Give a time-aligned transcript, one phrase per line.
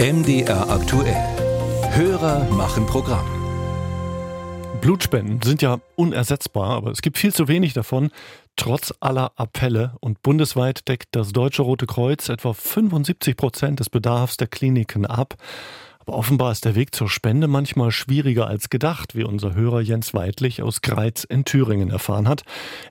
[0.00, 1.14] MDR aktuell.
[1.90, 3.26] Hörer machen Programm.
[4.80, 8.08] Blutspenden sind ja unersetzbar, aber es gibt viel zu wenig davon,
[8.56, 9.98] trotz aller Appelle.
[10.00, 15.34] Und bundesweit deckt das Deutsche Rote Kreuz etwa 75 Prozent des Bedarfs der Kliniken ab.
[16.00, 20.14] Aber offenbar ist der Weg zur Spende manchmal schwieriger als gedacht, wie unser Hörer Jens
[20.14, 22.42] Weidlich aus Greiz in Thüringen erfahren hat.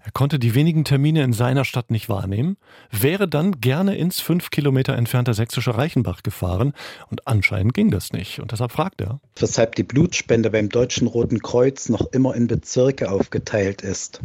[0.03, 2.57] Er konnte die wenigen Termine in seiner Stadt nicht wahrnehmen,
[2.91, 6.73] wäre dann gerne ins fünf Kilometer entfernte sächsische Reichenbach gefahren
[7.09, 8.39] und anscheinend ging das nicht.
[8.39, 9.19] Und deshalb fragt er.
[9.35, 14.21] Weshalb die Blutspende beim Deutschen Roten Kreuz noch immer in Bezirke aufgeteilt ist.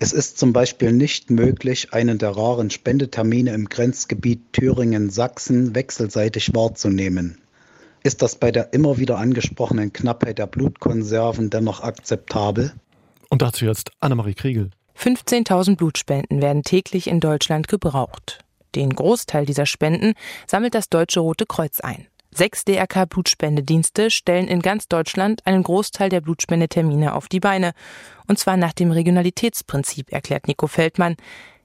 [0.00, 7.39] Es ist zum Beispiel nicht möglich, einen der raren Spendetermine im Grenzgebiet Thüringen-Sachsen wechselseitig wahrzunehmen.
[8.02, 12.72] Ist das bei der immer wieder angesprochenen Knappheit der Blutkonserven dennoch akzeptabel?
[13.28, 14.70] Und dazu jetzt Annemarie Kriegel.
[14.98, 18.40] 15.000 Blutspenden werden täglich in Deutschland gebraucht.
[18.74, 20.14] Den Großteil dieser Spenden
[20.46, 22.06] sammelt das Deutsche Rote Kreuz ein.
[22.32, 27.72] Sechs DRK-Blutspendedienste stellen in ganz Deutschland einen Großteil der Blutspendetermine auf die Beine.
[28.28, 31.16] Und zwar nach dem Regionalitätsprinzip, erklärt Nico Feldmann.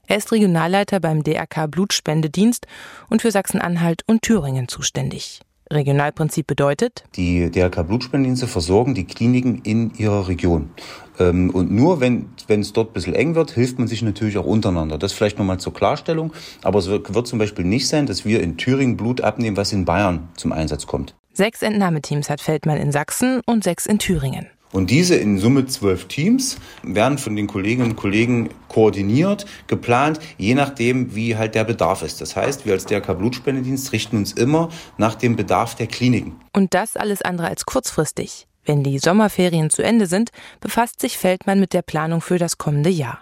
[0.08, 2.66] Er ist Regionalleiter beim DRK Blutspendedienst
[3.08, 5.40] und für Sachsen-Anhalt und Thüringen zuständig.
[5.70, 7.04] Regionalprinzip bedeutet?
[7.16, 10.70] Die DRK-Blutspendedienste versorgen die Kliniken in ihrer Region.
[11.18, 14.46] Ähm, und nur wenn es dort ein bisschen eng wird, hilft man sich natürlich auch
[14.46, 14.98] untereinander.
[14.98, 16.32] Das vielleicht nochmal zur Klarstellung.
[16.62, 19.84] Aber es wird zum Beispiel nicht sein, dass wir in Thüringen Blut abnehmen, was in
[19.84, 21.14] Bayern zum Einsatz kommt.
[21.32, 24.46] Sechs Entnahmeteams hat Feldmann in Sachsen und sechs in Thüringen.
[24.72, 30.54] Und diese in Summe zwölf Teams werden von den Kolleginnen und Kollegen koordiniert, geplant, je
[30.54, 32.20] nachdem, wie halt der Bedarf ist.
[32.20, 36.40] Das heißt, wir als DRK Blutspendedienst richten uns immer nach dem Bedarf der Kliniken.
[36.52, 38.46] Und das alles andere als kurzfristig.
[38.66, 42.90] Wenn die Sommerferien zu Ende sind, befasst sich Feldmann mit der Planung für das kommende
[42.90, 43.20] Jahr.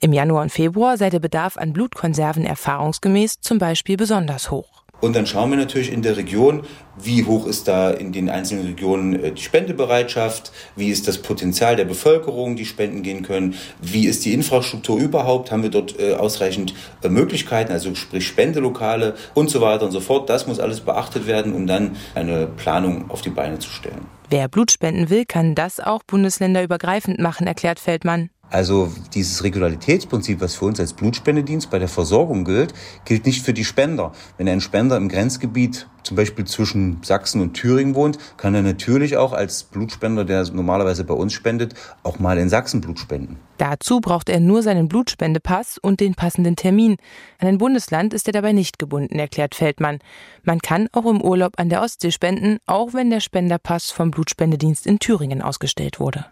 [0.00, 4.83] Im Januar und Februar sei der Bedarf an Blutkonserven erfahrungsgemäß zum Beispiel besonders hoch.
[5.00, 6.62] Und dann schauen wir natürlich in der Region,
[6.96, 11.76] wie hoch ist da in den einzelnen Regionen äh, die Spendebereitschaft, wie ist das Potenzial
[11.76, 16.14] der Bevölkerung, die spenden gehen können, wie ist die Infrastruktur überhaupt, haben wir dort äh,
[16.14, 20.30] ausreichend äh, Möglichkeiten, also sprich Spendelokale und so weiter und so fort.
[20.30, 24.06] Das muss alles beachtet werden, um dann eine Planung auf die Beine zu stellen.
[24.30, 28.30] Wer Blut spenden will, kann das auch bundesländerübergreifend machen, erklärt Feldmann.
[28.50, 32.72] Also dieses Regularitätsprinzip, was für uns als Blutspendedienst bei der Versorgung gilt,
[33.04, 34.12] gilt nicht für die Spender.
[34.38, 39.16] Wenn ein Spender im Grenzgebiet zum Beispiel zwischen Sachsen und Thüringen wohnt, kann er natürlich
[39.16, 43.40] auch als Blutspender, der normalerweise bei uns spendet, auch mal in Sachsen Blut spenden.
[43.56, 46.96] Dazu braucht er nur seinen Blutspendepass und den passenden Termin.
[47.38, 49.98] An ein Bundesland ist er dabei nicht gebunden, erklärt Feldmann.
[50.42, 54.86] Man kann auch im Urlaub an der Ostsee spenden, auch wenn der Spenderpass vom Blutspendedienst
[54.86, 56.26] in Thüringen ausgestellt wurde.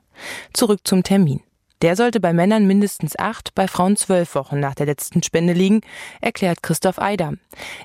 [0.53, 1.41] Zurück zum Termin.
[1.83, 5.81] Der sollte bei Männern mindestens acht, bei Frauen zwölf Wochen nach der letzten Spende liegen,
[6.21, 7.33] erklärt Christoph Eider.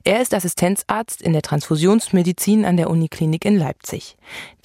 [0.03, 4.16] Er ist Assistenzarzt in der Transfusionsmedizin an der Uniklinik in Leipzig.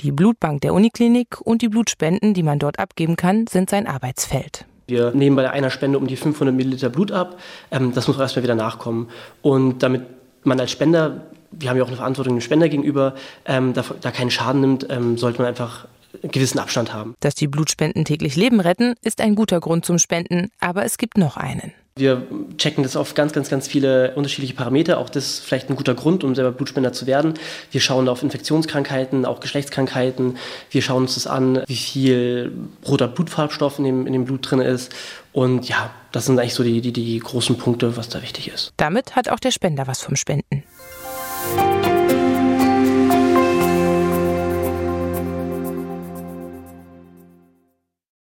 [0.01, 4.67] Die Blutbank der Uniklinik und die Blutspenden, die man dort abgeben kann, sind sein Arbeitsfeld.
[4.87, 7.39] Wir nehmen bei einer Spende um die 500 Milliliter Blut ab.
[7.71, 9.09] Ähm, das muss erstmal wieder nachkommen.
[9.41, 10.03] Und damit
[10.45, 11.23] man als Spender,
[11.53, 13.15] wir haben ja auch eine Verantwortung dem Spender gegenüber,
[13.47, 15.87] ähm, da, da keinen Schaden nimmt, ähm, sollte man einfach
[16.23, 17.15] gewissen Abstand haben.
[17.21, 21.19] Dass die Blutspenden täglich Leben retten, ist ein guter Grund zum Spenden, aber es gibt
[21.19, 21.73] noch einen.
[21.95, 24.97] Wir checken das auf ganz, ganz, ganz viele unterschiedliche Parameter.
[24.97, 27.35] Auch das ist vielleicht ein guter Grund, um selber Blutspender zu werden.
[27.71, 30.39] Wir schauen auf Infektionskrankheiten, auch Geschlechtskrankheiten.
[30.71, 32.53] Wir schauen uns das an, wie viel
[32.87, 34.91] roter Blutfarbstoff in dem, in dem Blut drin ist.
[35.33, 38.73] Und ja, das sind eigentlich so die, die, die großen Punkte, was da wichtig ist.
[38.79, 40.62] Damit hat auch der Spender was vom Spenden.